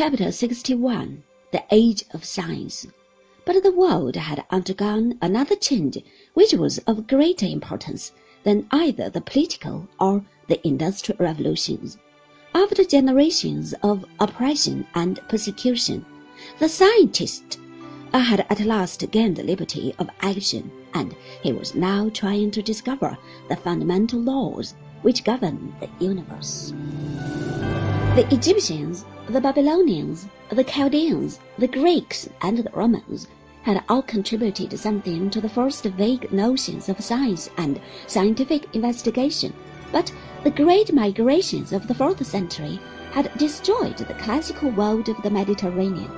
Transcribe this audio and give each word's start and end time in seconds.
Chapter 0.00 0.30
61 0.30 1.24
The 1.50 1.64
Age 1.72 2.04
of 2.12 2.24
Science. 2.24 2.86
But 3.44 3.60
the 3.64 3.72
world 3.72 4.14
had 4.14 4.44
undergone 4.48 5.18
another 5.20 5.56
change 5.56 5.98
which 6.34 6.52
was 6.52 6.78
of 6.86 7.08
greater 7.08 7.46
importance 7.46 8.12
than 8.44 8.68
either 8.70 9.10
the 9.10 9.20
political 9.20 9.88
or 9.98 10.24
the 10.46 10.64
industrial 10.64 11.18
revolutions. 11.18 11.98
After 12.54 12.84
generations 12.84 13.74
of 13.82 14.04
oppression 14.20 14.86
and 14.94 15.18
persecution, 15.28 16.06
the 16.60 16.68
scientist 16.68 17.58
uh, 18.12 18.20
had 18.20 18.46
at 18.48 18.60
last 18.60 19.10
gained 19.10 19.34
the 19.34 19.42
liberty 19.42 19.96
of 19.98 20.08
action, 20.20 20.70
and 20.94 21.12
he 21.42 21.52
was 21.52 21.74
now 21.74 22.08
trying 22.10 22.52
to 22.52 22.62
discover 22.62 23.18
the 23.48 23.56
fundamental 23.56 24.20
laws 24.20 24.76
which 25.02 25.24
govern 25.24 25.74
the 25.80 25.88
universe. 25.98 26.72
The 28.14 28.28
Egyptians, 28.32 29.04
the 29.30 29.40
Babylonians, 29.42 30.26
the 30.48 30.64
Chaldeans, 30.64 31.38
the 31.58 31.68
Greeks, 31.68 32.30
and 32.40 32.56
the 32.56 32.70
Romans 32.70 33.28
had 33.60 33.84
all 33.86 34.00
contributed 34.00 34.78
something 34.78 35.28
to 35.28 35.38
the 35.38 35.48
first 35.50 35.84
vague 35.84 36.32
notions 36.32 36.88
of 36.88 36.98
science 37.04 37.50
and 37.58 37.78
scientific 38.06 38.74
investigation, 38.74 39.52
but 39.92 40.10
the 40.44 40.50
great 40.50 40.94
migrations 40.94 41.74
of 41.74 41.86
the 41.86 41.94
fourth 41.94 42.26
century 42.26 42.80
had 43.10 43.30
destroyed 43.36 43.98
the 43.98 44.14
classical 44.14 44.70
world 44.70 45.10
of 45.10 45.20
the 45.22 45.28
Mediterranean, 45.28 46.10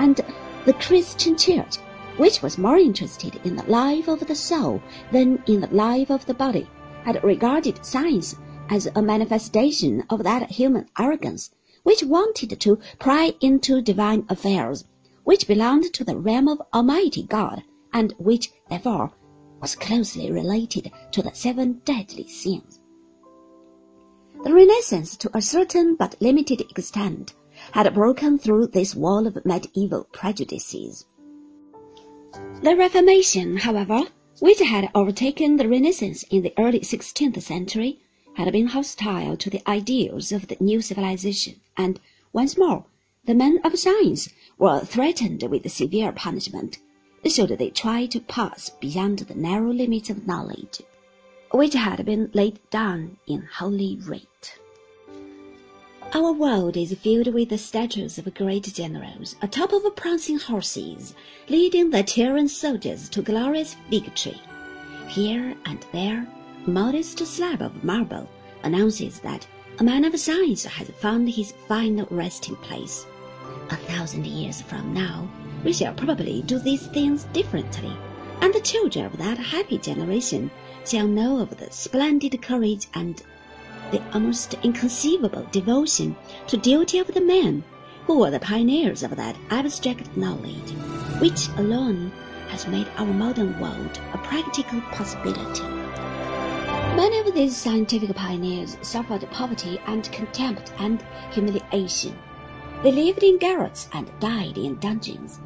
and 0.00 0.20
the 0.64 0.72
Christian 0.72 1.36
Church, 1.36 1.76
which 2.16 2.42
was 2.42 2.58
more 2.58 2.78
interested 2.78 3.38
in 3.44 3.54
the 3.54 3.70
life 3.70 4.08
of 4.08 4.26
the 4.26 4.34
soul 4.34 4.82
than 5.12 5.40
in 5.46 5.60
the 5.60 5.68
life 5.68 6.10
of 6.10 6.26
the 6.26 6.34
body, 6.34 6.68
had 7.04 7.22
regarded 7.22 7.86
science 7.86 8.34
as 8.68 8.88
a 8.96 9.02
manifestation 9.02 10.02
of 10.10 10.24
that 10.24 10.50
human 10.50 10.88
arrogance 10.98 11.52
which 11.86 12.02
wanted 12.02 12.58
to 12.60 12.80
pry 12.98 13.32
into 13.40 13.80
divine 13.80 14.26
affairs, 14.28 14.82
which 15.22 15.46
belonged 15.46 15.94
to 15.94 16.02
the 16.02 16.16
realm 16.16 16.48
of 16.48 16.60
Almighty 16.74 17.22
God, 17.22 17.62
and 17.92 18.12
which, 18.18 18.50
therefore, 18.68 19.12
was 19.60 19.76
closely 19.76 20.32
related 20.32 20.90
to 21.12 21.22
the 21.22 21.32
seven 21.32 21.80
deadly 21.84 22.26
sins. 22.26 22.80
The 24.42 24.52
Renaissance, 24.52 25.16
to 25.18 25.30
a 25.32 25.40
certain 25.40 25.94
but 25.94 26.20
limited 26.20 26.60
extent, 26.62 27.34
had 27.70 27.94
broken 27.94 28.36
through 28.36 28.66
this 28.66 28.96
wall 28.96 29.24
of 29.28 29.46
medieval 29.46 30.08
prejudices. 30.10 31.06
The 32.62 32.74
Reformation, 32.74 33.58
however, 33.58 34.00
which 34.40 34.58
had 34.58 34.90
overtaken 34.92 35.56
the 35.56 35.68
Renaissance 35.68 36.24
in 36.32 36.42
the 36.42 36.52
early 36.58 36.80
16th 36.80 37.40
century, 37.40 38.00
had 38.36 38.52
been 38.52 38.66
hostile 38.66 39.34
to 39.34 39.48
the 39.48 39.66
ideals 39.66 40.30
of 40.30 40.48
the 40.48 40.56
new 40.60 40.82
civilization, 40.82 41.58
and 41.74 41.98
once 42.34 42.58
more 42.58 42.84
the 43.24 43.34
men 43.34 43.58
of 43.64 43.78
science 43.78 44.28
were 44.58 44.80
threatened 44.84 45.42
with 45.44 45.70
severe 45.72 46.12
punishment 46.12 46.78
should 47.26 47.48
they 47.58 47.70
try 47.70 48.04
to 48.04 48.20
pass 48.20 48.68
beyond 48.68 49.20
the 49.20 49.34
narrow 49.34 49.72
limits 49.72 50.10
of 50.10 50.26
knowledge, 50.26 50.82
which 51.50 51.72
had 51.72 52.04
been 52.04 52.30
laid 52.34 52.60
down 52.70 53.16
in 53.26 53.48
Holy 53.58 53.96
Writ. 54.02 54.58
Our 56.12 56.32
world 56.32 56.76
is 56.76 56.92
filled 56.94 57.32
with 57.32 57.48
the 57.48 57.58
statues 57.58 58.18
of 58.18 58.32
great 58.34 58.64
generals 58.74 59.34
atop 59.40 59.72
of 59.72 59.96
prancing 59.96 60.38
horses, 60.38 61.14
leading 61.48 61.88
the 61.88 62.02
Tyrian 62.02 62.48
soldiers 62.48 63.08
to 63.08 63.22
glorious 63.22 63.76
victory. 63.90 64.40
Here 65.08 65.56
and 65.64 65.84
there 65.92 66.28
modest 66.66 67.18
slab 67.18 67.62
of 67.62 67.84
marble 67.84 68.28
announces 68.64 69.20
that 69.20 69.46
a 69.78 69.84
man 69.84 70.04
of 70.04 70.18
science 70.18 70.64
has 70.64 70.88
found 70.88 71.28
his 71.28 71.52
final 71.68 72.06
resting 72.10 72.56
place. 72.56 73.06
A 73.70 73.76
thousand 73.76 74.26
years 74.26 74.60
from 74.62 74.92
now, 74.92 75.28
we 75.64 75.72
shall 75.72 75.94
probably 75.94 76.42
do 76.42 76.58
these 76.58 76.86
things 76.88 77.24
differently, 77.32 77.92
and 78.40 78.52
the 78.52 78.60
children 78.60 79.04
of 79.04 79.16
that 79.18 79.38
happy 79.38 79.78
generation 79.78 80.50
shall 80.84 81.06
know 81.06 81.38
of 81.38 81.56
the 81.56 81.70
splendid 81.70 82.40
courage 82.42 82.88
and 82.94 83.22
the 83.90 84.02
almost 84.12 84.54
inconceivable 84.62 85.46
devotion 85.52 86.16
to 86.48 86.56
duty 86.56 86.98
of 86.98 87.06
the 87.14 87.20
men 87.20 87.62
who 88.06 88.18
were 88.18 88.30
the 88.30 88.40
pioneers 88.40 89.02
of 89.02 89.14
that 89.16 89.36
abstract 89.50 90.16
knowledge, 90.16 90.70
which 91.20 91.48
alone 91.58 92.10
has 92.48 92.66
made 92.66 92.88
our 92.96 93.06
modern 93.06 93.58
world 93.60 94.00
a 94.12 94.18
practical 94.18 94.80
possibility. 94.92 95.85
Many 96.96 97.18
of 97.18 97.34
these 97.34 97.54
scientific 97.54 98.16
pioneers 98.16 98.78
suffered 98.80 99.30
poverty 99.30 99.78
and 99.86 100.10
contempt 100.12 100.72
and 100.78 101.04
humiliation. 101.30 102.16
They 102.82 102.90
lived 102.90 103.22
in 103.22 103.36
garrets 103.36 103.86
and 103.92 104.10
died 104.18 104.56
in 104.56 104.78
dungeons. 104.78 105.38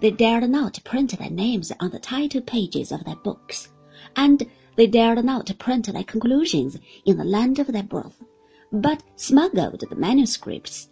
They 0.00 0.10
dared 0.10 0.50
not 0.50 0.82
print 0.82 1.16
their 1.16 1.30
names 1.30 1.70
on 1.78 1.90
the 1.90 2.00
title 2.00 2.40
pages 2.40 2.90
of 2.90 3.04
their 3.04 3.14
books, 3.14 3.68
and 4.16 4.50
they 4.74 4.88
dared 4.88 5.24
not 5.24 5.56
print 5.60 5.86
their 5.86 6.02
conclusions 6.02 6.76
in 7.04 7.16
the 7.16 7.24
land 7.24 7.60
of 7.60 7.68
their 7.68 7.84
birth, 7.84 8.24
but 8.72 9.04
smuggled 9.14 9.84
the 9.88 9.94
manuscripts 9.94 10.88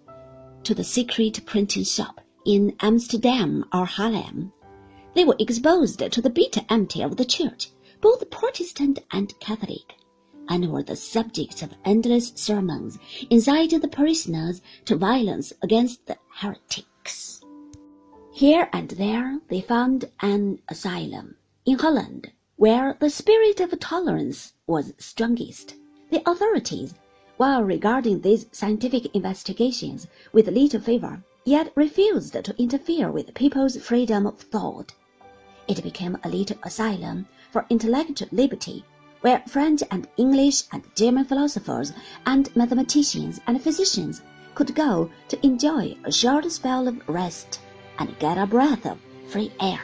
to 0.63 0.75
the 0.77 0.85
secret 0.85 1.45
printing 1.45 1.83
shop 1.83 2.21
in 2.47 2.77
Amsterdam 2.79 3.65
or 3.73 3.85
Haarlem. 3.85 4.53
They 5.15 5.25
were 5.25 5.37
exposed 5.41 5.99
to 5.99 6.23
the 6.23 6.31
bitter 6.31 6.61
enmity 6.69 7.03
of 7.03 7.17
the 7.17 7.25
church, 7.25 7.71
both 8.01 8.31
Protestant 8.31 9.01
and 9.11 9.37
Catholic 9.41 9.97
and 10.49 10.71
were 10.71 10.83
the 10.83 10.97
subjects 10.97 11.63
of 11.63 11.75
endless 11.85 12.33
sermons, 12.35 12.99
incited 13.31 13.83
the 13.83 13.89
parishioners 13.89 14.61
to 14.85 14.97
violence 14.97 15.53
against 15.63 16.07
the 16.07 16.17
heretics. 16.35 17.41
Here 18.33 18.69
and 18.73 18.91
there 18.91 19.41
they 19.49 19.61
found 19.61 20.11
an 20.21 20.61
asylum. 20.69 21.37
In 21.65 21.79
Holland, 21.79 22.33
where 22.57 22.97
the 23.01 23.11
spirit 23.11 23.61
of 23.61 23.79
tolerance 23.81 24.53
was 24.67 24.93
strongest, 24.99 25.77
the 26.11 26.29
authorities, 26.29 26.95
while 27.37 27.63
regarding 27.63 28.21
these 28.21 28.47
scientific 28.53 29.15
investigations 29.15 30.07
with 30.33 30.49
little 30.49 30.81
favor, 30.81 31.23
yet 31.45 31.73
refused 31.75 32.33
to 32.33 32.55
interfere 32.63 33.11
with 33.11 33.35
people's 33.35 33.77
freedom 33.77 34.27
of 34.27 34.39
thought. 34.39 34.93
It 35.67 35.83
became 35.83 36.19
a 36.23 36.29
little 36.29 36.59
asylum 36.63 37.27
for 37.51 37.67
intellectual 37.71 38.29
liberty 38.33 38.85
where 39.25 39.43
French 39.47 39.83
and 39.91 40.07
English 40.19 40.65
and 40.71 40.83
German 40.95 41.25
philosophers 41.25 41.95
and 42.27 42.55
mathematicians 42.55 43.41
and 43.47 43.59
physicians 43.59 44.21
could 44.55 44.75
go 44.75 45.11
to 45.29 45.47
enjoy 45.47 45.97
a 46.05 46.13
short 46.13 46.45
spell 46.53 46.87
of 46.87 47.09
rest 47.09 47.59
and 47.99 48.19
get 48.19 48.37
a 48.37 48.47
breath 48.47 48.85
of 48.85 48.99
free 49.31 49.51
air. 49.59 49.81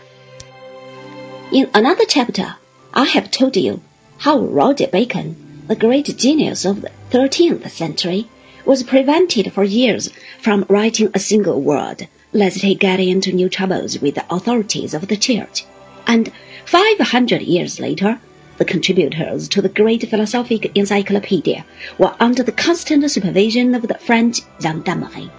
In 1.51 1.71
another 1.73 2.05
chapter, 2.07 2.57
I 2.93 3.07
have 3.07 3.31
told 3.31 3.57
you 3.57 3.81
how 4.19 4.41
Roger 4.41 4.89
Bacon, 4.89 5.65
the 5.69 5.75
great 5.75 6.19
genius 6.19 6.67
of 6.67 6.83
the 6.83 6.91
13th 7.11 7.71
century, 7.71 8.29
was 8.67 8.83
prevented 8.83 9.55
for 9.55 9.65
years 9.65 10.11
from 10.39 10.67
writing 10.69 11.09
a 11.15 11.19
single 11.19 11.63
word, 11.63 12.09
lest 12.35 12.59
he 12.59 12.75
get 12.75 13.01
into 13.01 13.33
new 13.33 13.49
troubles 13.49 13.99
with 14.01 14.17
the 14.17 14.27
authorities 14.29 14.93
of 14.93 15.09
the 15.09 15.17
church. 15.17 15.65
And 16.07 16.31
500 16.67 17.41
years 17.41 17.81
later, 17.81 18.21
the 18.61 18.65
contributors 18.67 19.49
to 19.49 19.63
the 19.63 19.71
great 19.71 20.07
philosophic 20.11 20.77
encyclopedia 20.77 21.65
were 21.97 22.15
under 22.21 22.43
the 22.43 22.53
constant 22.53 23.11
supervision 23.11 23.75
of 23.75 23.89
the 23.89 23.95
French 23.95 24.43
gendarmerie. 24.61 25.31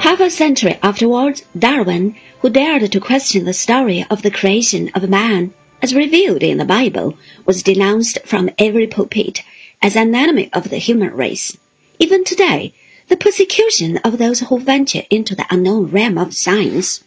Half 0.00 0.20
a 0.20 0.30
century 0.30 0.78
afterwards, 0.82 1.42
Darwin, 1.56 2.16
who 2.40 2.48
dared 2.48 2.90
to 2.90 2.98
question 2.98 3.44
the 3.44 3.52
story 3.52 4.06
of 4.08 4.22
the 4.22 4.30
creation 4.30 4.90
of 4.94 5.10
man 5.10 5.52
as 5.82 5.94
revealed 5.94 6.42
in 6.42 6.56
the 6.56 6.64
Bible, 6.64 7.14
was 7.44 7.62
denounced 7.62 8.20
from 8.24 8.48
every 8.58 8.86
pulpit 8.86 9.42
as 9.82 9.96
an 9.96 10.14
enemy 10.14 10.48
of 10.54 10.70
the 10.70 10.78
human 10.78 11.12
race. 11.12 11.58
Even 11.98 12.24
today, 12.24 12.72
the 13.08 13.18
persecution 13.18 13.98
of 13.98 14.16
those 14.16 14.40
who 14.40 14.58
venture 14.60 15.02
into 15.10 15.34
the 15.34 15.44
unknown 15.50 15.90
realm 15.90 16.16
of 16.16 16.34
science 16.34 17.04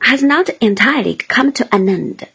has 0.00 0.20
not 0.20 0.48
entirely 0.60 1.14
come 1.14 1.52
to 1.52 1.72
an 1.72 1.88
end. 1.88 2.28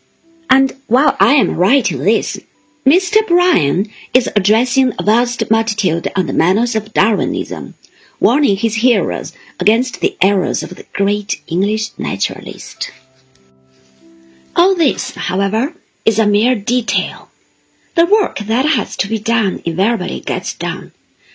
And 0.56 0.76
while 0.86 1.18
I 1.20 1.34
am 1.34 1.58
writing 1.58 1.98
this, 1.98 2.40
Mr. 2.86 3.26
Bryan 3.28 3.90
is 4.14 4.30
addressing 4.36 4.94
a 5.00 5.04
vast 5.04 5.50
multitude 5.50 6.12
on 6.16 6.28
the 6.28 6.40
manners 6.44 6.76
of 6.76 6.94
Darwinism, 6.94 7.74
warning 8.20 8.58
his 8.58 8.76
hearers 8.76 9.34
against 9.60 10.00
the 10.00 10.16
errors 10.22 10.62
of 10.62 10.76
the 10.76 10.86
great 10.94 11.42
English 11.48 11.98
naturalist. 11.98 12.92
All 14.56 14.76
this, 14.76 15.16
however, 15.16 15.74
is 16.06 16.20
a 16.20 16.28
mere 16.28 16.54
detail. 16.54 17.32
The 17.96 18.06
work 18.06 18.38
that 18.38 18.68
has 18.78 18.96
to 18.98 19.08
be 19.08 19.18
done 19.18 19.60
invariably 19.66 20.20
gets 20.20 20.54
done, 20.54 20.92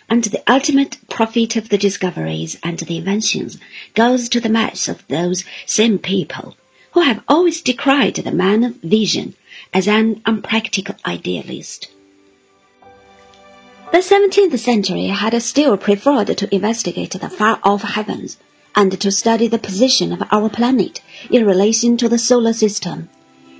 and 0.08 0.22
the 0.22 0.44
ultimate 0.48 0.96
profit 1.10 1.56
of 1.56 1.70
the 1.70 1.78
discoveries 1.78 2.56
and 2.62 2.78
the 2.78 2.98
inventions 2.98 3.58
goes 3.94 4.28
to 4.28 4.38
the 4.38 4.48
mass 4.48 4.86
of 4.86 5.04
those 5.08 5.42
same 5.66 5.98
people 5.98 6.54
who 6.98 7.04
have 7.04 7.22
always 7.28 7.60
decried 7.60 8.16
the 8.16 8.32
man 8.32 8.64
of 8.64 8.74
vision 8.82 9.32
as 9.72 9.86
an 9.86 10.20
unpractical 10.26 10.96
idealist. 11.06 11.86
The 13.92 13.98
17th 13.98 14.58
century 14.58 15.06
had 15.06 15.40
still 15.40 15.76
preferred 15.76 16.36
to 16.36 16.52
investigate 16.52 17.12
the 17.12 17.30
far-off 17.30 17.82
heavens 17.82 18.36
and 18.74 19.00
to 19.00 19.12
study 19.12 19.46
the 19.46 19.60
position 19.60 20.10
of 20.12 20.24
our 20.32 20.48
planet 20.48 21.00
in 21.30 21.46
relation 21.46 21.96
to 21.98 22.08
the 22.08 22.18
solar 22.18 22.52
system. 22.52 23.08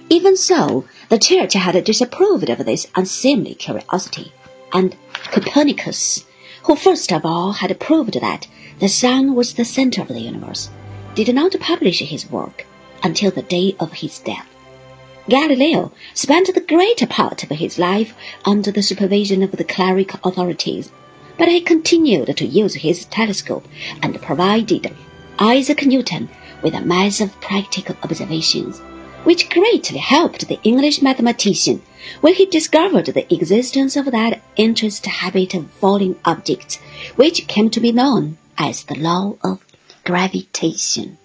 Even 0.08 0.36
so, 0.36 0.86
the 1.08 1.16
Church 1.16 1.52
had 1.52 1.84
disapproved 1.84 2.50
of 2.50 2.66
this 2.66 2.88
unseemly 2.96 3.54
curiosity, 3.54 4.32
and 4.72 4.96
Copernicus, 5.30 6.24
who 6.64 6.74
first 6.74 7.12
of 7.12 7.24
all 7.24 7.52
had 7.52 7.78
proved 7.78 8.20
that 8.20 8.48
the 8.80 8.88
sun 8.88 9.36
was 9.36 9.54
the 9.54 9.64
center 9.64 10.02
of 10.02 10.08
the 10.08 10.26
universe, 10.32 10.70
did 11.14 11.32
not 11.32 11.54
publish 11.60 12.00
his 12.00 12.28
work 12.28 12.66
until 13.02 13.30
the 13.30 13.42
day 13.42 13.74
of 13.80 13.92
his 13.92 14.18
death. 14.18 14.46
Galileo 15.28 15.92
spent 16.14 16.52
the 16.54 16.60
greater 16.60 17.06
part 17.06 17.42
of 17.44 17.50
his 17.50 17.78
life 17.78 18.14
under 18.44 18.70
the 18.70 18.82
supervision 18.82 19.42
of 19.42 19.52
the 19.52 19.64
clerical 19.64 20.18
authorities, 20.24 20.90
but 21.36 21.48
he 21.48 21.60
continued 21.60 22.34
to 22.36 22.46
use 22.46 22.76
his 22.76 23.04
telescope 23.04 23.68
and 24.02 24.22
provided 24.22 24.94
Isaac 25.38 25.84
Newton 25.84 26.30
with 26.62 26.74
a 26.74 26.80
mass 26.80 27.20
of 27.20 27.38
practical 27.40 27.94
observations, 28.02 28.80
which 29.24 29.50
greatly 29.50 29.98
helped 29.98 30.48
the 30.48 30.58
English 30.62 31.02
mathematician 31.02 31.82
when 32.22 32.34
he 32.34 32.46
discovered 32.46 33.06
the 33.06 33.32
existence 33.32 33.96
of 33.96 34.06
that 34.06 34.40
interest 34.56 35.04
habit 35.04 35.52
of 35.54 35.70
falling 35.72 36.16
objects, 36.24 36.76
which 37.16 37.46
came 37.46 37.68
to 37.68 37.80
be 37.80 37.92
known 37.92 38.38
as 38.56 38.84
the 38.84 38.94
law 38.94 39.34
of 39.42 39.64
gravitation. 40.04 41.18